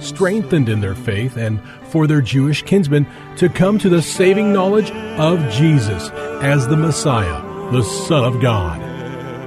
strengthened 0.00 0.68
in 0.68 0.80
their 0.80 0.94
faith 0.94 1.36
and 1.36 1.60
for 1.84 2.06
their 2.06 2.20
Jewish 2.20 2.62
kinsmen 2.62 3.06
to 3.36 3.48
come 3.48 3.78
to 3.78 3.88
the 3.88 4.02
saving 4.02 4.52
knowledge 4.52 4.90
of 5.18 5.38
Jesus 5.50 6.10
as 6.42 6.66
the 6.66 6.76
Messiah, 6.76 7.42
the 7.72 7.82
Son 7.82 8.24
of 8.24 8.40
God. 8.40 8.90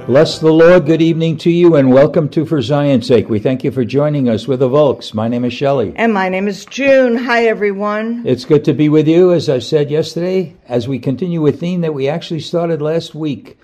Bless 0.06 0.38
the 0.38 0.52
Lord. 0.52 0.84
Good 0.84 1.00
evening 1.00 1.38
to 1.38 1.50
you 1.50 1.76
and 1.76 1.90
welcome 1.90 2.28
to 2.28 2.44
For 2.44 2.60
Zion's 2.60 3.06
Sake. 3.06 3.30
We 3.30 3.38
thank 3.38 3.64
you 3.64 3.70
for 3.70 3.86
joining 3.86 4.28
us 4.28 4.46
with 4.46 4.60
the 4.60 4.68
Volks. 4.68 5.14
My 5.14 5.28
name 5.28 5.46
is 5.46 5.54
Shelly. 5.54 5.94
And 5.96 6.12
my 6.12 6.28
name 6.28 6.46
is 6.46 6.66
June. 6.66 7.16
Hi, 7.16 7.46
everyone. 7.46 8.22
It's 8.26 8.44
good 8.44 8.66
to 8.66 8.74
be 8.74 8.90
with 8.90 9.08
you, 9.08 9.32
as 9.32 9.48
I 9.48 9.60
said 9.60 9.90
yesterday, 9.90 10.56
as 10.68 10.86
we 10.86 10.98
continue 10.98 11.46
a 11.46 11.52
theme 11.52 11.80
that 11.80 11.94
we 11.94 12.06
actually 12.06 12.40
started 12.40 12.82
last 12.82 13.14
week. 13.14 13.58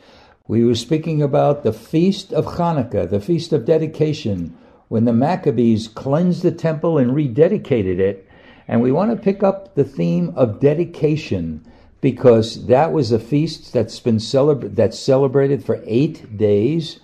We 0.48 0.64
were 0.64 0.74
speaking 0.74 1.20
about 1.20 1.62
the 1.62 1.74
Feast 1.74 2.32
of 2.32 2.46
Hanukkah, 2.46 3.10
the 3.10 3.20
Feast 3.20 3.52
of 3.52 3.66
Dedication, 3.66 4.56
when 4.90 5.06
the 5.06 5.12
Maccabees 5.14 5.88
cleansed 5.88 6.42
the 6.42 6.52
temple 6.52 6.98
and 6.98 7.12
rededicated 7.12 7.98
it. 7.98 8.28
And 8.68 8.82
we 8.82 8.92
want 8.92 9.10
to 9.10 9.16
pick 9.16 9.42
up 9.42 9.74
the 9.74 9.84
theme 9.84 10.34
of 10.36 10.60
dedication 10.60 11.64
because 12.02 12.66
that 12.66 12.92
was 12.92 13.10
a 13.10 13.18
feast 13.18 13.72
that's 13.72 13.98
been 14.00 14.18
celebra- 14.18 14.74
that's 14.74 14.98
celebrated 14.98 15.64
for 15.64 15.82
8 15.86 16.36
days 16.36 17.00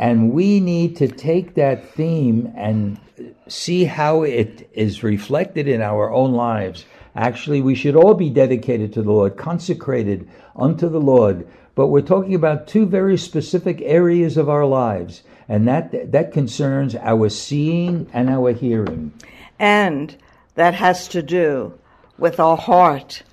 and 0.00 0.32
we 0.32 0.60
need 0.60 0.96
to 0.96 1.08
take 1.08 1.54
that 1.54 1.90
theme 1.90 2.50
and 2.56 2.98
see 3.48 3.84
how 3.84 4.22
it 4.22 4.70
is 4.72 5.02
reflected 5.02 5.68
in 5.68 5.82
our 5.82 6.10
own 6.10 6.32
lives. 6.32 6.86
Actually, 7.14 7.60
we 7.60 7.74
should 7.74 7.96
all 7.96 8.14
be 8.14 8.30
dedicated 8.30 8.92
to 8.94 9.02
the 9.02 9.12
Lord, 9.12 9.36
consecrated 9.36 10.28
unto 10.56 10.88
the 10.88 11.00
Lord. 11.00 11.46
But 11.74 11.88
we're 11.88 12.00
talking 12.00 12.34
about 12.34 12.66
two 12.66 12.86
very 12.86 13.18
specific 13.18 13.82
areas 13.82 14.36
of 14.36 14.48
our 14.48 14.64
lives, 14.64 15.22
and 15.50 15.66
that 15.66 16.12
that 16.12 16.32
concerns 16.32 16.94
our 16.94 17.28
seeing 17.28 18.08
and 18.12 18.30
our 18.30 18.52
hearing. 18.52 19.12
And 19.58 20.16
that 20.54 20.74
has 20.74 21.08
to 21.08 21.22
do 21.22 21.74
with 22.18 22.38
our 22.38 22.56
heart, 22.56 23.24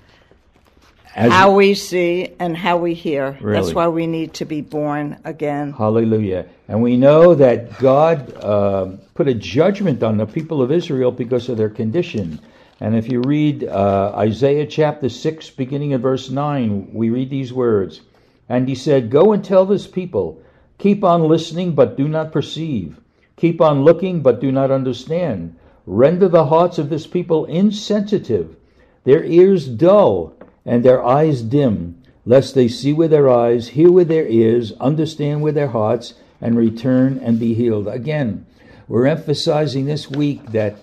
As- 1.14 1.30
how 1.30 1.54
we 1.54 1.74
see 1.74 2.34
and 2.40 2.56
how 2.56 2.76
we 2.76 2.92
hear. 2.92 3.38
Really? 3.40 3.60
That's 3.60 3.72
why 3.72 3.86
we 3.86 4.08
need 4.08 4.34
to 4.34 4.44
be 4.44 4.60
born 4.62 5.16
again. 5.24 5.72
Hallelujah. 5.72 6.46
And 6.66 6.82
we 6.82 6.96
know 6.96 7.36
that 7.36 7.78
God 7.78 8.34
uh, 8.42 8.96
put 9.14 9.28
a 9.28 9.34
judgment 9.34 10.02
on 10.02 10.16
the 10.16 10.26
people 10.26 10.60
of 10.60 10.72
Israel 10.72 11.12
because 11.12 11.48
of 11.48 11.56
their 11.56 11.70
condition. 11.70 12.40
And 12.80 12.96
if 12.96 13.10
you 13.10 13.20
read 13.20 13.64
uh, 13.64 14.12
Isaiah 14.16 14.66
chapter 14.66 15.08
6, 15.08 15.50
beginning 15.50 15.92
at 15.92 16.00
verse 16.00 16.30
9, 16.30 16.90
we 16.92 17.10
read 17.10 17.30
these 17.30 17.52
words 17.52 18.00
And 18.48 18.68
he 18.68 18.74
said, 18.74 19.10
Go 19.10 19.32
and 19.32 19.44
tell 19.44 19.66
this 19.66 19.86
people, 19.86 20.42
keep 20.78 21.04
on 21.04 21.28
listening, 21.28 21.74
but 21.74 21.96
do 21.96 22.08
not 22.08 22.32
perceive. 22.32 23.00
Keep 23.36 23.60
on 23.60 23.84
looking, 23.84 24.20
but 24.20 24.40
do 24.40 24.50
not 24.50 24.70
understand. 24.70 25.56
Render 25.86 26.28
the 26.28 26.46
hearts 26.46 26.78
of 26.78 26.90
this 26.90 27.06
people 27.06 27.44
insensitive, 27.46 28.56
their 29.04 29.24
ears 29.24 29.66
dull, 29.68 30.34
and 30.64 30.84
their 30.84 31.04
eyes 31.04 31.42
dim, 31.42 32.02
lest 32.26 32.54
they 32.54 32.68
see 32.68 32.92
with 32.92 33.10
their 33.10 33.28
eyes, 33.28 33.68
hear 33.68 33.90
with 33.90 34.08
their 34.08 34.26
ears, 34.26 34.72
understand 34.80 35.42
with 35.42 35.54
their 35.54 35.68
hearts, 35.68 36.14
and 36.40 36.56
return 36.56 37.18
and 37.18 37.40
be 37.40 37.54
healed. 37.54 37.88
Again, 37.88 38.44
we're 38.86 39.06
emphasizing 39.06 39.86
this 39.86 40.10
week 40.10 40.44
that 40.52 40.76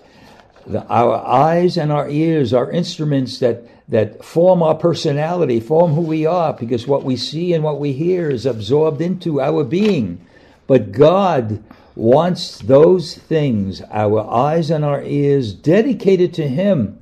the, 0.66 0.84
our 0.86 1.24
eyes 1.24 1.76
and 1.76 1.92
our 1.92 2.08
ears 2.08 2.52
are 2.52 2.70
instruments 2.70 3.38
that, 3.38 3.62
that 3.88 4.24
form 4.24 4.62
our 4.62 4.74
personality, 4.74 5.60
form 5.60 5.92
who 5.92 6.00
we 6.02 6.26
are, 6.26 6.52
because 6.52 6.86
what 6.86 7.04
we 7.04 7.16
see 7.16 7.52
and 7.52 7.62
what 7.62 7.78
we 7.78 7.92
hear 7.92 8.30
is 8.30 8.44
absorbed 8.44 9.00
into 9.00 9.40
our 9.40 9.62
being. 9.62 10.20
But 10.66 10.90
God 10.92 11.62
wants 11.94 12.58
those 12.58 13.14
things, 13.14 13.80
our 13.90 14.28
eyes 14.28 14.70
and 14.70 14.84
our 14.84 15.02
ears, 15.02 15.52
dedicated 15.54 16.34
to 16.34 16.48
Him 16.48 17.00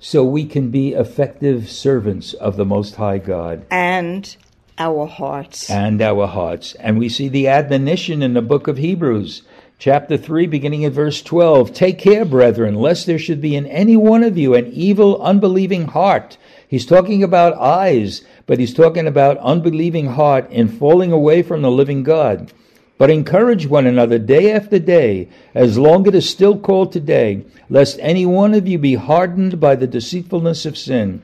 so 0.00 0.24
we 0.24 0.46
can 0.46 0.70
be 0.70 0.92
effective 0.94 1.70
servants 1.70 2.32
of 2.34 2.56
the 2.56 2.64
Most 2.64 2.96
High 2.96 3.18
God 3.18 3.66
And 3.70 4.36
our 4.78 5.06
hearts. 5.06 5.70
and 5.70 6.00
our 6.02 6.26
hearts. 6.26 6.74
And 6.76 6.98
we 6.98 7.08
see 7.08 7.28
the 7.28 7.48
admonition 7.48 8.22
in 8.22 8.34
the 8.34 8.42
book 8.42 8.68
of 8.68 8.76
Hebrews, 8.78 9.42
chapter 9.78 10.16
3, 10.16 10.46
beginning 10.46 10.84
at 10.84 10.92
verse 10.92 11.20
12. 11.20 11.72
Take 11.72 11.98
care, 11.98 12.24
brethren, 12.24 12.74
lest 12.74 13.06
there 13.06 13.18
should 13.18 13.40
be 13.40 13.54
in 13.54 13.66
any 13.66 13.96
one 13.96 14.22
of 14.22 14.38
you 14.38 14.54
an 14.54 14.72
evil, 14.72 15.20
unbelieving 15.22 15.88
heart. 15.88 16.38
He's 16.66 16.86
talking 16.86 17.22
about 17.22 17.54
eyes, 17.58 18.22
but 18.46 18.58
he's 18.58 18.72
talking 18.72 19.06
about 19.06 19.38
unbelieving 19.38 20.06
heart 20.06 20.50
in 20.50 20.68
falling 20.68 21.12
away 21.12 21.42
from 21.42 21.62
the 21.62 21.70
living 21.70 22.02
God. 22.02 22.52
But 22.98 23.10
encourage 23.10 23.66
one 23.66 23.86
another 23.86 24.18
day 24.18 24.50
after 24.50 24.78
day, 24.78 25.28
as 25.54 25.76
long 25.76 26.06
it 26.06 26.14
is 26.14 26.28
still 26.28 26.58
called 26.58 26.92
today, 26.92 27.44
lest 27.68 27.98
any 28.00 28.24
one 28.24 28.54
of 28.54 28.66
you 28.66 28.78
be 28.78 28.94
hardened 28.94 29.60
by 29.60 29.76
the 29.76 29.86
deceitfulness 29.86 30.64
of 30.64 30.78
sin. 30.78 31.20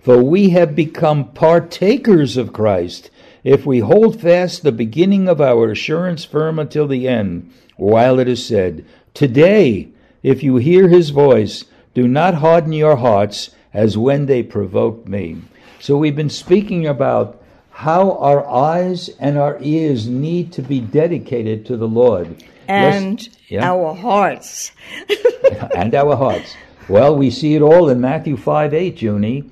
For 0.00 0.22
we 0.22 0.50
have 0.50 0.76
become 0.76 1.32
partakers 1.32 2.36
of 2.36 2.52
Christ, 2.52 3.10
if 3.42 3.66
we 3.66 3.80
hold 3.80 4.20
fast 4.20 4.62
the 4.62 4.70
beginning 4.70 5.28
of 5.28 5.40
our 5.40 5.72
assurance 5.72 6.24
firm 6.24 6.60
until 6.60 6.86
the 6.86 7.08
end, 7.08 7.50
while 7.76 8.18
it 8.18 8.28
is 8.28 8.44
said, 8.44 8.84
Today, 9.14 9.88
if 10.22 10.42
you 10.42 10.56
hear 10.56 10.88
his 10.88 11.10
voice, 11.10 11.64
do 11.94 12.06
not 12.06 12.34
harden 12.34 12.72
your 12.72 12.96
hearts 12.96 13.50
as 13.72 13.96
when 13.96 14.26
they 14.26 14.42
provoked 14.42 15.08
me. 15.08 15.42
So 15.80 15.96
we've 15.96 16.16
been 16.16 16.30
speaking 16.30 16.86
about 16.86 17.42
how 17.70 18.12
our 18.12 18.46
eyes 18.48 19.10
and 19.20 19.38
our 19.38 19.58
ears 19.60 20.08
need 20.08 20.52
to 20.52 20.62
be 20.62 20.80
dedicated 20.80 21.66
to 21.66 21.76
the 21.76 21.88
Lord. 21.88 22.42
And 22.66 23.22
Yes- 23.22 23.36
yeah 23.48 23.70
our 23.70 23.94
hearts. 23.94 24.72
and 25.74 25.94
our 25.94 26.16
hearts. 26.16 26.56
Well, 26.88 27.16
we 27.16 27.30
see 27.30 27.54
it 27.54 27.62
all 27.62 27.88
in 27.88 28.00
Matthew 28.00 28.36
5 28.36 28.72
8, 28.72 29.02
Junie. 29.02 29.44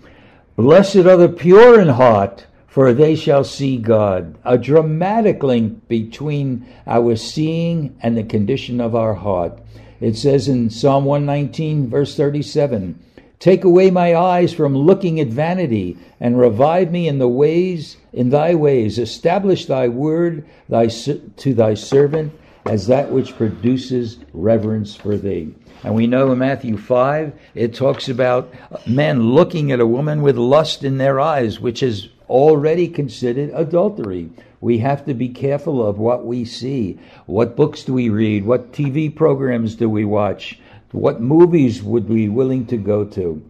Blessed 0.56 0.96
are 0.96 1.16
the 1.16 1.28
pure 1.28 1.80
in 1.80 1.88
heart, 1.88 2.46
for 2.74 2.92
they 2.92 3.14
shall 3.14 3.44
see 3.44 3.76
God. 3.76 4.36
A 4.44 4.58
dramatic 4.58 5.44
link 5.44 5.86
between 5.86 6.66
our 6.88 7.14
seeing 7.14 7.96
and 8.00 8.16
the 8.16 8.24
condition 8.24 8.80
of 8.80 8.96
our 8.96 9.14
heart. 9.14 9.56
It 10.00 10.16
says 10.16 10.48
in 10.48 10.70
Psalm 10.70 11.04
119, 11.04 11.88
verse 11.88 12.16
37 12.16 12.98
Take 13.38 13.62
away 13.62 13.92
my 13.92 14.16
eyes 14.16 14.52
from 14.52 14.76
looking 14.76 15.20
at 15.20 15.28
vanity, 15.28 15.96
and 16.18 16.36
revive 16.36 16.90
me 16.90 17.06
in 17.06 17.20
the 17.20 17.28
ways, 17.28 17.96
in 18.12 18.30
thy 18.30 18.56
ways. 18.56 18.98
Establish 18.98 19.66
thy 19.66 19.86
word 19.86 20.44
thy, 20.68 20.88
to 20.88 21.54
thy 21.54 21.74
servant 21.74 22.32
as 22.66 22.88
that 22.88 23.12
which 23.12 23.36
produces 23.36 24.18
reverence 24.32 24.96
for 24.96 25.16
thee. 25.16 25.54
And 25.84 25.94
we 25.94 26.08
know 26.08 26.32
in 26.32 26.38
Matthew 26.38 26.76
5, 26.76 27.32
it 27.54 27.74
talks 27.74 28.08
about 28.08 28.52
men 28.84 29.30
looking 29.30 29.70
at 29.70 29.80
a 29.80 29.86
woman 29.86 30.22
with 30.22 30.36
lust 30.36 30.82
in 30.82 30.98
their 30.98 31.20
eyes, 31.20 31.60
which 31.60 31.82
is 31.82 32.08
already 32.28 32.88
considered 32.88 33.50
adultery. 33.54 34.30
We 34.60 34.78
have 34.78 35.04
to 35.06 35.14
be 35.14 35.28
careful 35.28 35.86
of 35.86 35.98
what 35.98 36.24
we 36.24 36.44
see. 36.44 36.98
What 37.26 37.56
books 37.56 37.84
do 37.84 37.92
we 37.92 38.08
read? 38.08 38.44
What 38.44 38.72
TV 38.72 39.14
programs 39.14 39.74
do 39.74 39.90
we 39.90 40.04
watch? 40.04 40.58
What 40.92 41.20
movies 41.20 41.82
would 41.82 42.08
we 42.08 42.28
willing 42.28 42.66
to 42.66 42.76
go 42.76 43.04
to? 43.04 43.42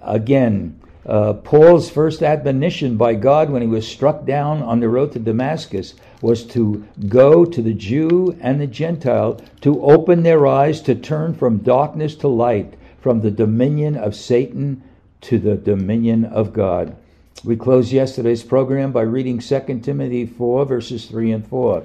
Again, 0.00 0.80
uh, 1.04 1.32
Paul's 1.32 1.90
first 1.90 2.22
admonition 2.22 2.96
by 2.96 3.14
God 3.14 3.50
when 3.50 3.60
he 3.60 3.68
was 3.68 3.86
struck 3.86 4.24
down 4.24 4.62
on 4.62 4.80
the 4.80 4.88
road 4.88 5.12
to 5.12 5.18
Damascus 5.18 5.94
was 6.20 6.44
to 6.46 6.86
go 7.08 7.44
to 7.44 7.60
the 7.60 7.74
Jew 7.74 8.36
and 8.40 8.60
the 8.60 8.68
Gentile 8.68 9.40
to 9.62 9.82
open 9.82 10.22
their 10.22 10.46
eyes 10.46 10.80
to 10.82 10.94
turn 10.94 11.34
from 11.34 11.58
darkness 11.58 12.14
to 12.16 12.28
light, 12.28 12.74
from 13.00 13.20
the 13.20 13.32
dominion 13.32 13.96
of 13.96 14.14
Satan 14.14 14.82
to 15.22 15.38
the 15.38 15.56
dominion 15.56 16.24
of 16.24 16.52
God. 16.52 16.96
We 17.44 17.56
closed 17.56 17.92
yesterday's 17.92 18.44
program 18.44 18.92
by 18.92 19.02
reading 19.02 19.40
2 19.40 19.80
Timothy 19.82 20.26
4, 20.26 20.64
verses 20.64 21.06
3 21.06 21.32
and 21.32 21.46
4. 21.46 21.84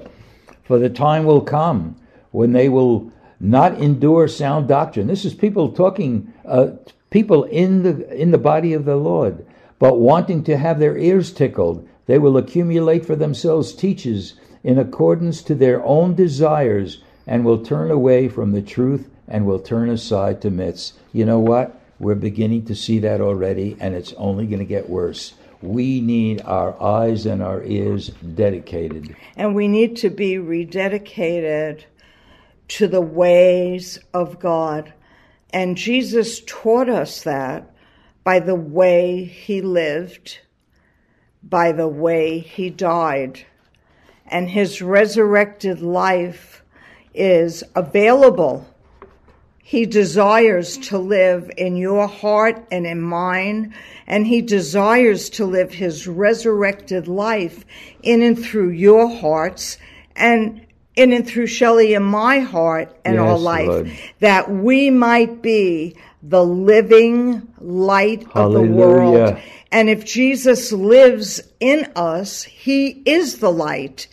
For 0.62 0.78
the 0.78 0.90
time 0.90 1.24
will 1.24 1.40
come 1.40 1.96
when 2.30 2.52
they 2.52 2.68
will 2.68 3.10
not 3.40 3.80
endure 3.80 4.28
sound 4.28 4.68
doctrine. 4.68 5.06
This 5.06 5.24
is 5.24 5.34
people 5.34 5.72
talking, 5.72 6.32
uh, 6.44 6.72
people 7.10 7.44
in 7.44 7.82
the 7.82 8.14
in 8.14 8.30
the 8.30 8.38
body 8.38 8.72
of 8.72 8.84
the 8.84 8.96
Lord, 8.96 9.44
but 9.78 9.98
wanting 9.98 10.44
to 10.44 10.56
have 10.56 10.78
their 10.78 10.96
ears 10.96 11.32
tickled, 11.32 11.88
they 12.06 12.18
will 12.18 12.36
accumulate 12.36 13.04
for 13.04 13.16
themselves 13.16 13.72
teachers 13.72 14.34
in 14.64 14.78
accordance 14.78 15.42
to 15.42 15.54
their 15.54 15.84
own 15.84 16.14
desires, 16.14 17.02
and 17.26 17.44
will 17.44 17.64
turn 17.64 17.90
away 17.90 18.28
from 18.28 18.52
the 18.52 18.62
truth 18.62 19.08
and 19.28 19.46
will 19.46 19.58
turn 19.58 19.88
aside 19.88 20.40
to 20.40 20.50
myths. 20.50 20.94
You 21.12 21.24
know 21.24 21.38
what? 21.38 21.80
We're 21.98 22.14
beginning 22.14 22.66
to 22.66 22.74
see 22.74 23.00
that 23.00 23.20
already, 23.20 23.76
and 23.80 23.94
it's 23.94 24.12
only 24.14 24.46
going 24.46 24.60
to 24.60 24.64
get 24.64 24.88
worse. 24.88 25.34
We 25.60 26.00
need 26.00 26.42
our 26.42 26.80
eyes 26.80 27.26
and 27.26 27.42
our 27.42 27.64
ears 27.64 28.08
dedicated. 28.34 29.16
And 29.36 29.54
we 29.54 29.66
need 29.66 29.96
to 29.98 30.10
be 30.10 30.34
rededicated 30.34 31.82
to 32.68 32.86
the 32.86 33.00
ways 33.00 33.98
of 34.14 34.38
God. 34.38 34.92
And 35.52 35.76
Jesus 35.76 36.42
taught 36.46 36.88
us 36.88 37.22
that 37.22 37.74
by 38.22 38.38
the 38.38 38.54
way 38.54 39.24
he 39.24 39.62
lived, 39.62 40.38
by 41.42 41.72
the 41.72 41.88
way 41.88 42.38
he 42.38 42.70
died. 42.70 43.44
And 44.26 44.50
his 44.50 44.82
resurrected 44.82 45.80
life 45.80 46.62
is 47.14 47.64
available. 47.74 48.66
He 49.68 49.84
desires 49.84 50.78
to 50.88 50.96
live 50.96 51.50
in 51.58 51.76
your 51.76 52.08
heart 52.08 52.66
and 52.72 52.86
in 52.86 53.02
mine, 53.02 53.74
and 54.06 54.26
he 54.26 54.40
desires 54.40 55.28
to 55.28 55.44
live 55.44 55.74
his 55.74 56.06
resurrected 56.06 57.06
life 57.06 57.66
in 58.02 58.22
and 58.22 58.42
through 58.42 58.70
your 58.70 59.06
hearts 59.06 59.76
and 60.16 60.64
in 60.96 61.12
and 61.12 61.26
through 61.26 61.48
Shelly 61.48 61.92
and 61.92 62.06
my 62.06 62.38
heart 62.38 62.96
and 63.04 63.16
Yes, 63.16 63.22
our 63.22 63.36
life, 63.36 63.68
Lord. 63.68 63.92
that 64.20 64.50
we 64.50 64.88
might 64.88 65.42
be 65.42 65.94
the 66.22 66.42
living 66.42 67.46
light 67.60 68.26
of 68.34 68.54
the 68.54 68.62
world. 68.62 69.36
And 69.70 69.90
if 69.90 70.02
Jesus 70.06 70.72
lives 70.72 71.42
in 71.60 71.92
us, 71.94 72.42
he 72.42 73.02
is 73.04 73.40
the 73.40 73.52
light. 73.52 74.06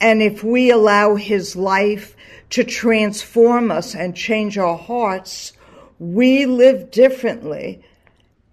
And 0.00 0.22
if 0.22 0.42
we 0.42 0.70
allow 0.70 1.16
his 1.16 1.54
life 1.54 2.16
to 2.52 2.64
transform 2.64 3.70
us 3.70 3.94
and 3.94 4.14
change 4.14 4.58
our 4.58 4.76
hearts, 4.76 5.52
we 5.98 6.46
live 6.46 6.90
differently 6.90 7.82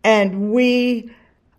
and 0.04 0.52
we 0.52 1.12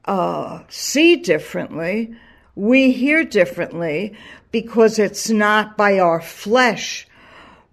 uh, 0.07 0.63
see 0.69 1.17
differently, 1.17 2.15
we 2.55 2.93
hear 2.93 3.25
differently 3.25 4.17
because 4.53 4.99
it's 4.99 5.29
not 5.29 5.77
by 5.77 5.99
our 5.99 6.21
flesh 6.21 7.07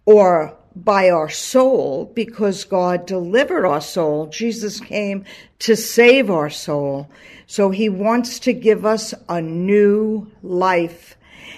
or 0.05 0.53
by 0.75 1.09
our 1.09 1.29
soul 1.29 2.11
because 2.13 2.65
God 2.65 3.05
delivered 3.05 3.65
our 3.65 3.81
soul. 3.81 4.27
Jesus 4.27 4.81
came 4.81 5.23
to 5.59 5.75
save 5.75 6.29
our 6.29 6.49
soul. 6.49 7.09
So 7.47 7.69
he 7.69 7.87
wants 7.87 8.39
to 8.39 8.53
give 8.53 8.85
us 8.85 9.13
a 9.29 9.41
new 9.41 10.29
life 10.43 11.15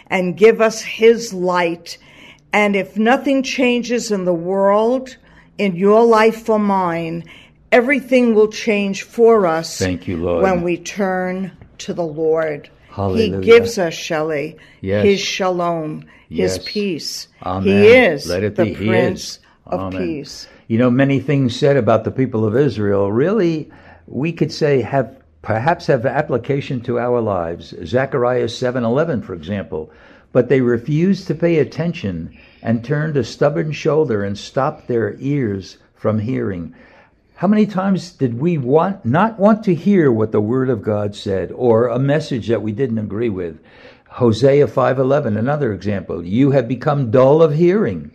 and 0.07 0.37
give 0.37 0.61
us 0.61 0.81
his 0.81 1.33
light. 1.33 1.97
And 2.53 2.75
if 2.75 2.97
nothing 2.97 3.43
changes 3.43 4.11
in 4.11 4.25
the 4.25 4.33
world, 4.33 5.17
in 5.57 5.75
your 5.75 6.03
life 6.03 6.49
or 6.49 6.59
mine, 6.59 7.23
everything 7.71 8.33
will 8.33 8.47
change 8.47 9.03
for 9.03 9.45
us 9.45 9.77
Thank 9.77 10.07
you, 10.07 10.17
Lord. 10.17 10.41
when 10.43 10.63
we 10.63 10.77
turn 10.77 11.51
to 11.79 11.93
the 11.93 12.03
Lord. 12.03 12.69
Hallelujah. 12.89 13.37
He 13.37 13.41
gives 13.45 13.77
us, 13.77 13.93
Shelly, 13.93 14.57
Yes. 14.81 15.05
his 15.05 15.19
shalom, 15.19 16.05
his 16.29 16.57
Yes. 16.57 16.59
peace. 16.65 17.27
Amen. 17.45 17.63
He 17.83 17.87
is 17.87 18.27
Let 18.27 18.43
it 18.43 18.55
the 18.55 18.65
be 18.65 18.75
Prince 18.75 19.39
of 19.67 19.79
Amen. 19.79 20.01
Peace. 20.01 20.47
You 20.67 20.77
know, 20.79 20.89
many 20.89 21.19
things 21.19 21.55
said 21.55 21.77
about 21.77 22.03
the 22.03 22.11
people 22.11 22.45
of 22.45 22.55
Israel 22.57 23.11
really, 23.11 23.69
we 24.07 24.31
could 24.31 24.51
say, 24.51 24.81
have 24.81 25.15
perhaps 25.41 25.87
have 25.87 26.05
application 26.05 26.81
to 26.81 26.99
our 26.99 27.21
lives. 27.21 27.73
Zechariah 27.85 28.47
7:11, 28.49 29.21
for 29.21 29.33
example. 29.33 29.91
But 30.31 30.49
they 30.49 30.61
refused 30.61 31.27
to 31.27 31.35
pay 31.35 31.57
attention 31.57 32.37
and 32.61 32.83
turned 32.83 33.17
a 33.17 33.23
stubborn 33.23 33.71
shoulder 33.71 34.23
and 34.23 34.37
stopped 34.37 34.87
their 34.87 35.15
ears 35.19 35.77
from 35.95 36.19
hearing. 36.19 36.75
How 37.35 37.47
many 37.47 37.65
times 37.65 38.11
did 38.11 38.39
we 38.39 38.57
want 38.57 39.05
not 39.05 39.39
want 39.39 39.63
to 39.63 39.73
hear 39.73 40.11
what 40.11 40.31
the 40.31 40.41
word 40.41 40.69
of 40.69 40.81
God 40.81 41.15
said 41.15 41.51
or 41.55 41.87
a 41.87 41.97
message 41.97 42.47
that 42.47 42.61
we 42.61 42.73
didn't 42.73 42.99
agree 42.99 43.29
with? 43.29 43.59
Hosea 44.09 44.67
5:11 44.67 45.37
another 45.37 45.71
example. 45.71 46.25
You 46.25 46.51
have 46.51 46.67
become 46.67 47.11
dull 47.11 47.41
of 47.41 47.53
hearing. 47.53 48.11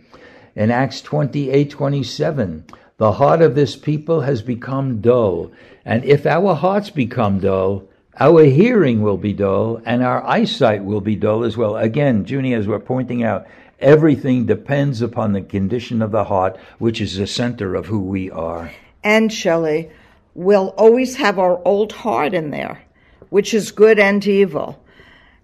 In 0.55 0.69
Acts 0.69 1.01
28:27, 1.01 2.63
the 2.97 3.13
heart 3.13 3.41
of 3.41 3.55
this 3.55 3.75
people 3.75 4.21
has 4.21 4.41
become 4.41 5.01
dull. 5.01 5.51
And 5.83 6.05
if 6.05 6.25
our 6.25 6.53
hearts 6.53 6.89
become 6.91 7.39
dull, 7.39 7.83
our 8.19 8.43
hearing 8.43 9.01
will 9.01 9.17
be 9.17 9.33
dull 9.33 9.81
and 9.85 10.01
our 10.01 10.23
eyesight 10.25 10.83
will 10.83 11.01
be 11.01 11.15
dull 11.15 11.43
as 11.43 11.57
well. 11.57 11.75
Again, 11.75 12.25
Junie, 12.25 12.53
as 12.53 12.67
we're 12.67 12.79
pointing 12.79 13.23
out, 13.23 13.45
everything 13.79 14.45
depends 14.45 15.01
upon 15.01 15.33
the 15.33 15.41
condition 15.41 16.01
of 16.01 16.11
the 16.11 16.23
heart, 16.23 16.57
which 16.79 17.01
is 17.01 17.17
the 17.17 17.27
center 17.27 17.75
of 17.75 17.87
who 17.87 17.99
we 17.99 18.31
are. 18.31 18.71
And 19.03 19.31
Shelly, 19.31 19.89
we'll 20.33 20.69
always 20.77 21.15
have 21.17 21.39
our 21.39 21.61
old 21.65 21.91
heart 21.91 22.33
in 22.33 22.51
there, 22.51 22.81
which 23.29 23.53
is 23.53 23.71
good 23.71 23.99
and 23.99 24.25
evil. 24.25 24.81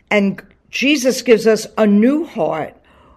And 0.10 0.42
Jesus 0.70 1.22
gives 1.22 1.48
us 1.48 1.68
a 1.78 1.86
new 1.86 2.26
heart, 2.26 2.76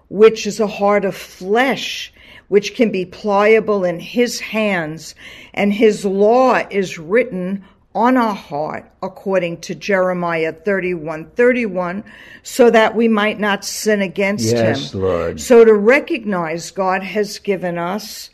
which 0.09 0.47
is 0.47 0.59
a 0.59 0.67
heart 0.67 1.05
of 1.05 1.17
flesh, 1.17 2.13
which 2.49 2.75
can 2.75 2.91
be 2.91 3.07
pliable 3.07 3.85
in 3.85 4.01
his 4.01 4.41
hands. 4.41 5.15
And 5.55 5.73
his 5.73 6.05
law 6.05 6.61
is 6.71 6.99
written 6.99 7.65
on 7.95 8.17
our 8.17 8.35
heart, 8.35 8.91
according 9.03 9.61
to 9.61 9.75
Jeremiah 9.75 10.53
31 10.53 11.31
31, 11.31 12.05
so 12.43 12.71
that 12.71 12.97
we 12.97 13.07
might 13.07 13.39
not 13.39 13.65
sin 13.65 14.03
against 14.03 14.53
Yes, 14.53 14.93
him. 14.93 15.01
Lord. 15.01 15.41
So 15.41 15.65
to 15.65 15.75
recognize 15.75 16.71
God 16.71 17.03
has 17.03 17.39
given 17.39 17.79
us 17.79 18.31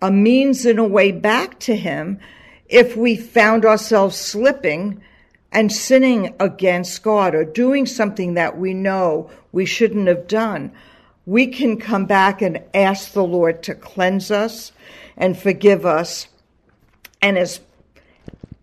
a 0.00 0.10
means 0.10 0.64
and 0.64 0.78
a 0.78 0.84
way 0.84 1.10
back 1.12 1.58
to 1.60 1.76
him 1.76 2.20
if 2.68 2.96
we 2.96 3.16
found 3.16 3.64
ourselves 3.64 4.16
slipping 4.16 5.02
and 5.52 5.72
sinning 5.72 6.34
against 6.38 7.02
God 7.02 7.34
or 7.34 7.44
doing 7.44 7.84
something 7.84 8.34
that 8.34 8.56
we 8.56 8.72
know 8.72 9.28
we 9.50 9.66
shouldn't 9.66 10.06
have 10.06 10.28
done, 10.28 10.70
we 11.26 11.48
can 11.48 11.78
come 11.78 12.06
back 12.06 12.40
and 12.40 12.62
ask 12.72 13.12
the 13.12 13.24
Lord 13.24 13.62
to 13.64 13.74
cleanse 13.74 14.30
us 14.30 14.70
and 15.16 15.36
forgive 15.36 15.84
us. 15.84 16.28
And 17.20 17.36
as 17.36 17.60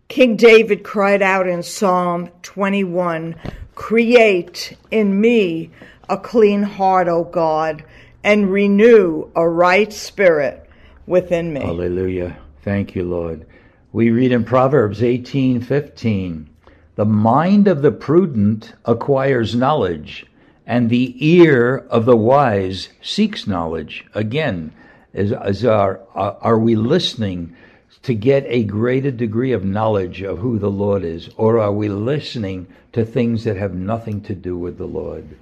King 0.08 0.38
David 0.38 0.84
cried 0.84 1.22
out 1.22 1.48
in 1.48 1.64
Psalm 1.64 2.30
21, 2.44 3.36
create 3.76 4.78
in 4.90 5.20
me 5.20 5.70
a 6.08 6.18
clean 6.18 6.64
heart, 6.64 7.10
O 7.10 7.26
God, 7.26 7.84
and 8.24 8.50
renew 8.50 9.30
a 9.36 9.48
right 9.48 9.92
spirit 9.92 10.70
within 11.06 11.54
me. 11.54 11.60
Hallelujah. 11.60 12.38
Thank 12.64 12.96
you, 12.96 13.04
Lord. 13.04 13.46
We 13.92 14.10
read 14.10 14.32
in 14.32 14.46
Proverbs 14.46 15.04
18:15, 15.04 16.48
"The 16.96 17.06
mind 17.06 17.68
of 17.68 17.82
the 17.82 17.92
prudent 17.92 18.74
acquires 18.86 19.56
knowledge, 19.56 20.26
and 20.66 20.90
the 20.90 21.16
ear 21.20 21.86
of 21.90 22.06
the 22.06 22.18
wise 22.18 22.90
seeks 23.02 23.46
knowledge." 23.46 24.06
Again, 24.14 24.72
is, 25.14 25.34
is 25.46 25.66
our 25.66 26.00
are 26.16 26.38
are 26.42 26.60
we 26.60 26.76
listening 26.76 27.56
to 28.04 28.13
get 28.13 28.46
a 28.48 28.63
greater 28.63 29.12
degree 29.12 29.51
of 29.51 29.66
knowledge 29.66 30.22
of 30.22 30.39
who 30.39 30.60
the 30.60 30.72
Lord 30.72 31.04
is, 31.04 31.30
or 31.38 31.60
are 31.60 31.72
we 31.72 31.89
listening 31.89 32.68
to 32.94 33.06
things 33.06 33.44
that 33.44 33.58
have 33.58 33.74
nothing 33.74 34.22
to 34.22 34.36
do 34.36 34.58
with 34.58 34.77
the 34.77 34.86
Lord? 34.86 35.38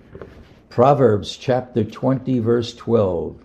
Proverbs 0.70 1.38
chapter 1.38 1.84
20, 1.84 2.40
verse 2.40 2.74
12. 2.74 3.38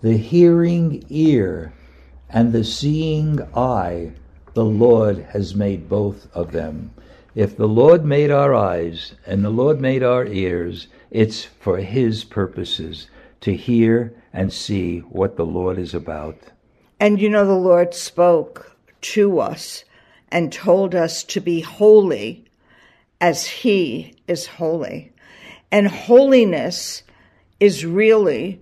The 0.00 0.16
hearing 0.16 1.04
ear 1.08 1.72
and 2.28 2.52
the 2.52 2.64
seeing 2.64 3.40
eye, 3.54 4.12
the 4.54 4.64
Lord 4.64 5.18
has 5.30 5.54
made 5.54 5.88
both 5.88 6.28
of 6.34 6.52
them. 6.52 6.90
If 7.34 7.56
the 7.56 7.68
Lord 7.68 8.04
made 8.04 8.30
our 8.30 8.54
eyes 8.54 9.14
and 9.26 9.44
the 9.44 9.50
Lord 9.50 9.80
made 9.80 10.02
our 10.02 10.24
ears, 10.24 10.88
it's 11.10 11.44
for 11.44 11.78
His 11.78 12.24
purposes 12.24 13.08
to 13.40 13.54
hear 13.54 14.14
and 14.32 14.52
see 14.52 15.00
what 15.00 15.36
the 15.36 15.46
Lord 15.46 15.78
is 15.78 15.94
about. 15.94 16.38
And 17.04 17.20
you 17.20 17.28
know, 17.28 17.44
the 17.44 17.52
Lord 17.52 17.92
spoke 17.92 18.78
to 19.12 19.38
us 19.38 19.84
and 20.30 20.50
told 20.50 20.94
us 20.94 21.22
to 21.24 21.40
be 21.42 21.60
holy 21.60 22.46
as 23.20 23.46
He 23.46 24.14
is 24.26 24.46
holy. 24.46 25.12
And 25.70 25.86
holiness 25.86 27.02
is 27.60 27.84
really 27.84 28.58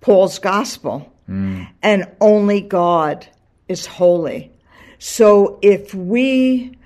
Paul's 0.00 0.38
gospel. 0.38 1.12
Mm. 1.28 1.68
And 1.82 2.08
only 2.22 2.62
God 2.62 3.26
is 3.68 3.84
holy. 3.84 4.50
So 4.98 5.58
if 5.60 5.92
we 5.92 6.78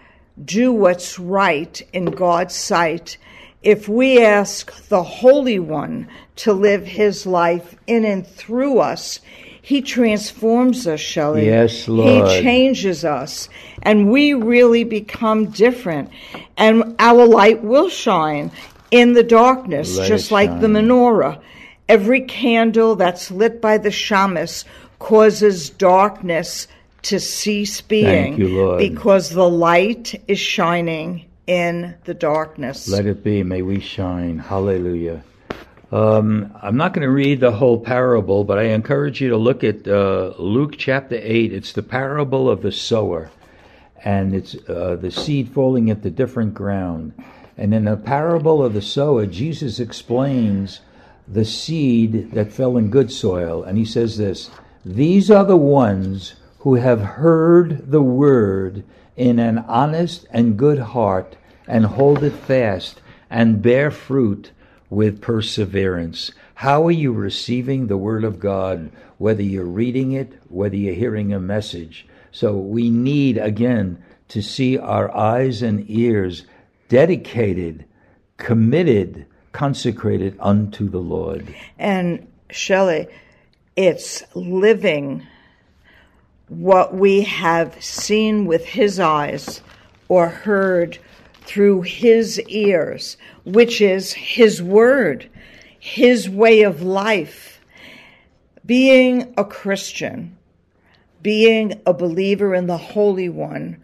do 0.44 0.72
what's 0.72 1.20
right 1.20 1.80
in 1.92 2.06
God's 2.06 2.56
sight, 2.56 3.16
if 3.62 3.88
we 3.88 4.20
ask 4.20 4.88
the 4.88 5.04
Holy 5.04 5.60
One 5.60 6.08
to 6.34 6.52
live 6.52 6.84
his 6.84 7.26
life 7.26 7.76
in 7.86 8.04
and 8.04 8.26
through 8.26 8.80
us, 8.80 9.20
he 9.64 9.80
transforms 9.80 10.86
us, 10.86 11.00
Shelly. 11.00 11.46
Yes, 11.46 11.88
Lord. 11.88 12.28
He 12.28 12.42
changes 12.42 13.02
us. 13.02 13.48
And 13.80 14.10
we 14.10 14.34
really 14.34 14.84
become 14.84 15.46
different. 15.46 16.10
And 16.58 16.94
our 16.98 17.24
light 17.24 17.64
will 17.64 17.88
shine 17.88 18.52
in 18.90 19.14
the 19.14 19.22
darkness, 19.22 19.96
Let 19.96 20.08
just 20.08 20.30
like 20.30 20.60
the 20.60 20.66
menorah. 20.66 21.40
Every 21.88 22.20
candle 22.20 22.94
that's 22.94 23.30
lit 23.30 23.62
by 23.62 23.78
the 23.78 23.88
shamus 23.88 24.66
causes 24.98 25.70
darkness 25.70 26.68
to 27.04 27.18
cease 27.18 27.80
being 27.80 28.36
you, 28.38 28.74
because 28.76 29.30
the 29.30 29.48
light 29.48 30.22
is 30.28 30.38
shining 30.38 31.24
in 31.46 31.94
the 32.04 32.12
darkness. 32.12 32.86
Let 32.86 33.06
it 33.06 33.24
be. 33.24 33.42
May 33.42 33.62
we 33.62 33.80
shine. 33.80 34.40
Hallelujah. 34.40 35.24
Um, 35.94 36.52
I'm 36.60 36.76
not 36.76 36.92
going 36.92 37.06
to 37.06 37.08
read 37.08 37.38
the 37.38 37.52
whole 37.52 37.78
parable, 37.78 38.42
but 38.42 38.58
I 38.58 38.64
encourage 38.64 39.20
you 39.20 39.28
to 39.28 39.36
look 39.36 39.62
at 39.62 39.86
uh, 39.86 40.34
Luke 40.40 40.74
chapter 40.76 41.14
8. 41.14 41.52
It's 41.52 41.72
the 41.72 41.84
parable 41.84 42.50
of 42.50 42.62
the 42.62 42.72
sower, 42.72 43.30
and 44.04 44.34
it's 44.34 44.56
uh, 44.68 44.96
the 45.00 45.12
seed 45.12 45.50
falling 45.50 45.86
into 45.86 46.10
different 46.10 46.52
ground. 46.52 47.12
And 47.56 47.72
in 47.72 47.84
the 47.84 47.96
parable 47.96 48.64
of 48.64 48.74
the 48.74 48.82
sower, 48.82 49.24
Jesus 49.24 49.78
explains 49.78 50.80
the 51.28 51.44
seed 51.44 52.32
that 52.32 52.52
fell 52.52 52.76
in 52.76 52.90
good 52.90 53.12
soil. 53.12 53.62
And 53.62 53.78
he 53.78 53.84
says 53.84 54.16
this 54.16 54.50
These 54.84 55.30
are 55.30 55.44
the 55.44 55.56
ones 55.56 56.34
who 56.58 56.74
have 56.74 57.02
heard 57.02 57.92
the 57.92 58.02
word 58.02 58.82
in 59.16 59.38
an 59.38 59.58
honest 59.58 60.26
and 60.32 60.58
good 60.58 60.80
heart 60.80 61.36
and 61.68 61.86
hold 61.86 62.24
it 62.24 62.32
fast 62.32 63.00
and 63.30 63.62
bear 63.62 63.92
fruit 63.92 64.50
with 64.90 65.20
perseverance. 65.20 66.30
How 66.54 66.86
are 66.86 66.92
you 66.92 67.12
receiving 67.12 67.86
the 67.86 67.96
Word 67.96 68.24
of 68.24 68.38
God, 68.38 68.90
whether 69.18 69.42
you're 69.42 69.64
reading 69.64 70.12
it, 70.12 70.32
whether 70.48 70.76
you're 70.76 70.94
hearing 70.94 71.32
a 71.32 71.40
message? 71.40 72.06
So 72.30 72.56
we 72.56 72.90
need, 72.90 73.38
again, 73.38 74.02
to 74.28 74.42
see 74.42 74.78
our 74.78 75.14
eyes 75.16 75.62
and 75.62 75.88
ears 75.88 76.44
dedicated, 76.88 77.84
committed, 78.36 79.26
consecrated 79.52 80.36
unto 80.40 80.88
the 80.88 80.98
Lord. 80.98 81.54
And 81.78 82.26
Shelly, 82.50 83.08
it's 83.76 84.22
living 84.34 85.26
what 86.48 86.94
we 86.94 87.22
have 87.22 87.82
seen 87.82 88.46
with 88.46 88.64
his 88.64 89.00
eyes 89.00 89.60
or 90.08 90.28
heard 90.28 90.98
through 91.44 91.82
his 91.82 92.40
ears, 92.42 93.16
which 93.44 93.80
is 93.80 94.12
his 94.12 94.62
word, 94.62 95.28
his 95.78 96.28
way 96.28 96.62
of 96.62 96.82
life. 96.82 97.60
Being 98.66 99.34
a 99.36 99.44
Christian, 99.44 100.36
being 101.22 101.80
a 101.86 101.92
believer 101.92 102.54
in 102.54 102.66
the 102.66 102.78
Holy 102.78 103.28
One, 103.28 103.82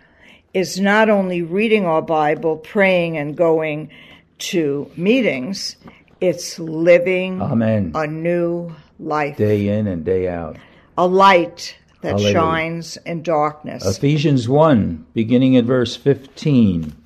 is 0.54 0.80
not 0.80 1.10
only 1.10 1.42
reading 1.42 1.84
our 1.84 2.02
Bible, 2.02 2.56
praying, 2.56 3.16
and 3.16 3.36
going 3.36 3.90
to 4.38 4.90
meetings, 4.96 5.76
it's 6.20 6.58
living 6.58 7.40
Amen. 7.40 7.92
a 7.94 8.06
new 8.06 8.74
life. 8.98 9.36
Day 9.36 9.68
in 9.68 9.86
and 9.86 10.04
day 10.04 10.28
out. 10.28 10.56
A 10.98 11.06
light 11.06 11.76
that 12.02 12.12
Hallelujah. 12.12 12.32
shines 12.32 12.96
in 12.98 13.22
darkness. 13.22 13.86
Ephesians 13.86 14.48
1, 14.48 15.06
beginning 15.14 15.56
at 15.56 15.64
verse 15.64 15.96
15. 15.96 16.96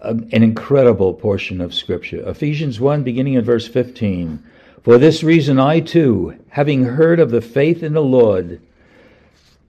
An 0.00 0.28
incredible 0.30 1.14
portion 1.14 1.60
of 1.60 1.74
Scripture. 1.74 2.28
Ephesians 2.28 2.78
1, 2.78 3.02
beginning 3.02 3.34
in 3.34 3.44
verse 3.44 3.66
15. 3.66 4.42
For 4.82 4.98
this 4.98 5.22
reason, 5.22 5.58
I 5.58 5.80
too, 5.80 6.38
having 6.50 6.84
heard 6.84 7.18
of 7.18 7.30
the 7.30 7.40
faith 7.40 7.82
in 7.82 7.94
the 7.94 8.02
Lord 8.02 8.60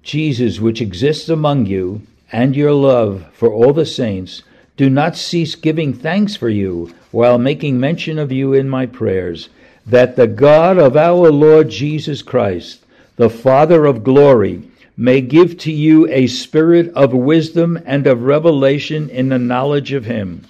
Jesus 0.04 0.60
which 0.60 0.82
exists 0.82 1.28
among 1.28 1.66
you, 1.66 2.02
and 2.32 2.56
your 2.56 2.74
love 2.74 3.26
for 3.34 3.52
all 3.52 3.74
the 3.74 3.86
saints, 3.86 4.44
do 4.76 4.90
not 4.90 5.18
cease 5.18 5.56
giving 5.56 5.94
thanks 5.94 6.36
for 6.36 6.50
you 6.50 6.94
while 7.12 7.38
making 7.38 7.80
mention 7.80 8.20
of 8.20 8.32
you 8.32 8.54
in 8.54 8.70
my 8.70 8.86
prayers, 8.86 9.50
that 9.86 10.16
the 10.16 10.28
God 10.28 10.78
of 10.78 10.96
our 10.96 11.32
Lord 11.32 11.70
Jesus 11.70 12.22
Christ, 12.22 12.86
the 13.16 13.30
Father 13.30 13.86
of 13.86 14.04
glory, 14.04 14.64
may 14.98 15.22
give 15.22 15.56
to 15.60 15.72
you 15.72 16.08
a 16.10 16.25
spirit 16.25 16.92
of 16.96 17.13
wisdom 17.13 17.80
and 17.86 18.08
of 18.08 18.24
revelation 18.24 19.08
in 19.10 19.30
the 19.30 19.38
knowledge 19.38 19.94
of 19.94 20.06
him. 20.06 20.44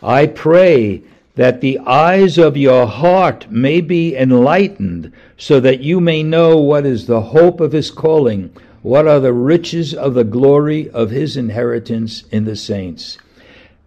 I 0.00 0.26
pray 0.26 1.02
that 1.34 1.60
the 1.60 1.80
eyes 1.80 2.38
of 2.38 2.56
your 2.56 2.86
heart 2.86 3.50
may 3.50 3.80
be 3.80 4.16
enlightened, 4.16 5.12
so 5.36 5.58
that 5.58 5.80
you 5.80 6.00
may 6.00 6.22
know 6.22 6.56
what 6.58 6.86
is 6.86 7.06
the 7.06 7.20
hope 7.20 7.60
of 7.60 7.72
his 7.72 7.90
calling, 7.90 8.50
what 8.82 9.08
are 9.08 9.20
the 9.20 9.32
riches 9.32 9.92
of 9.92 10.14
the 10.14 10.24
glory 10.24 10.88
of 10.90 11.10
his 11.10 11.36
inheritance 11.36 12.22
in 12.30 12.44
the 12.44 12.56
saints. 12.56 13.18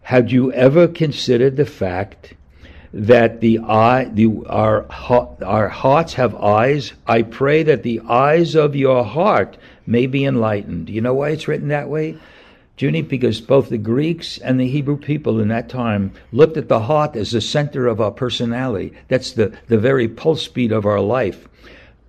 Have 0.03 0.31
you 0.31 0.51
ever 0.51 0.87
considered 0.87 1.55
the 1.55 1.65
fact 1.65 2.33
that 2.93 3.41
the 3.41 3.57
eye, 3.59 4.05
the, 4.13 4.29
our, 4.47 4.85
our 5.43 5.67
hearts 5.67 6.13
have 6.13 6.35
eyes. 6.35 6.93
I 7.07 7.23
pray 7.23 7.63
that 7.63 7.81
the 7.81 8.01
eyes 8.07 8.55
of 8.55 8.75
your 8.75 9.03
heart 9.03 9.57
may 9.85 10.05
be 10.07 10.25
enlightened. 10.25 10.89
You 10.89 11.01
know 11.01 11.13
why 11.13 11.29
it's 11.29 11.47
written 11.47 11.67
that 11.69 11.89
way? 11.89 12.17
Junie, 12.77 13.03
because 13.03 13.39
both 13.39 13.69
the 13.69 13.77
Greeks 13.77 14.39
and 14.39 14.59
the 14.59 14.67
Hebrew 14.67 14.97
people 14.97 15.39
in 15.39 15.49
that 15.49 15.69
time 15.69 16.11
looked 16.31 16.57
at 16.57 16.69
the 16.69 16.79
heart 16.79 17.15
as 17.15 17.31
the 17.31 17.41
center 17.41 17.87
of 17.87 18.01
our 18.01 18.11
personality. 18.11 18.93
That's 19.09 19.33
the, 19.33 19.55
the 19.67 19.77
very 19.77 20.07
pulse 20.07 20.47
beat 20.47 20.71
of 20.71 20.85
our 20.85 20.99
life. 20.99 21.47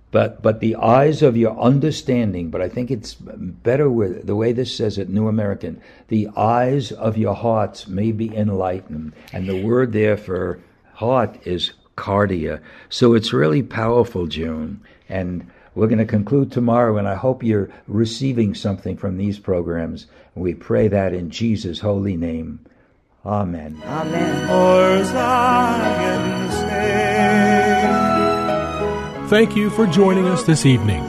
But, 0.09 0.41
but 0.41 0.61
the 0.61 0.75
eyes 0.77 1.21
of 1.21 1.35
your 1.35 1.59
understanding, 1.59 2.49
but 2.49 2.61
I 2.61 2.69
think 2.69 2.89
it's 2.89 3.15
better 3.15 3.89
with 3.89 4.25
the 4.25 4.35
way 4.35 4.53
this 4.53 4.75
says 4.75 4.97
it, 4.97 5.09
New 5.09 5.27
American, 5.27 5.81
the 6.07 6.29
eyes 6.37 6.91
of 6.93 7.17
your 7.17 7.35
hearts 7.35 7.87
may 7.87 8.11
be 8.11 8.33
enlightened. 8.35 9.13
And 9.33 9.47
the 9.47 9.61
word 9.61 9.91
there 9.91 10.15
for 10.15 10.59
heart 10.93 11.37
is 11.45 11.73
cardia. 11.97 12.61
So 12.89 13.13
it's 13.13 13.33
really 13.33 13.61
powerful, 13.61 14.27
June. 14.27 14.79
And 15.09 15.51
we're 15.75 15.87
going 15.87 15.99
to 15.99 16.05
conclude 16.05 16.51
tomorrow, 16.51 16.97
and 16.97 17.07
I 17.07 17.15
hope 17.15 17.43
you're 17.43 17.69
receiving 17.87 18.55
something 18.55 18.97
from 18.97 19.17
these 19.17 19.37
programs. 19.37 20.07
We 20.33 20.53
pray 20.55 20.87
that 20.87 21.13
in 21.13 21.29
Jesus' 21.29 21.79
holy 21.79 22.17
name. 22.17 22.65
Amen. 23.25 23.81
Amen. 23.85 24.47
Thank 29.27 29.55
you 29.55 29.69
for 29.71 29.87
joining 29.87 30.27
us 30.27 30.43
this 30.43 30.65
evening. 30.65 31.03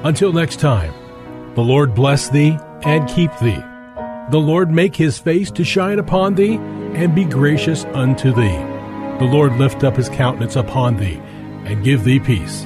Until 0.03 0.33
next 0.33 0.59
time, 0.59 0.93
the 1.55 1.63
Lord 1.63 1.95
bless 1.95 2.29
thee 2.29 2.57
and 2.83 3.09
keep 3.09 3.31
thee. 3.39 3.63
The 4.29 4.37
Lord 4.37 4.69
make 4.69 4.95
his 4.95 5.17
face 5.17 5.49
to 5.51 5.63
shine 5.63 5.99
upon 5.99 6.35
thee 6.35 6.55
and 6.55 7.15
be 7.15 7.25
gracious 7.25 7.85
unto 7.85 8.33
thee. 8.33 8.57
The 9.19 9.29
Lord 9.31 9.57
lift 9.57 9.83
up 9.83 9.95
his 9.95 10.09
countenance 10.09 10.55
upon 10.55 10.97
thee 10.97 11.19
and 11.65 11.83
give 11.83 12.03
thee 12.03 12.19
peace. 12.19 12.65